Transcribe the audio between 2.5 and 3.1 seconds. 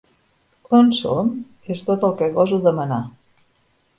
demanar.